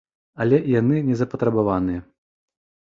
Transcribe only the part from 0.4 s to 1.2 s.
Але і яны не